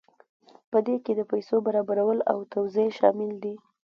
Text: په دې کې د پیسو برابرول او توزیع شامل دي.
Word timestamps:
په 0.71 0.77
دې 0.85 0.95
کې 1.03 1.11
د 1.15 1.21
پیسو 1.31 1.55
برابرول 1.67 2.19
او 2.31 2.37
توزیع 2.53 2.89
شامل 2.99 3.31
دي. 3.43 3.55